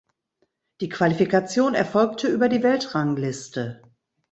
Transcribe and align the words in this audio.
Die 0.79 0.89
Qualifikation 0.89 1.75
erfolgte 1.75 2.27
über 2.27 2.49
die 2.49 2.63
Weltrangliste. 2.63 3.83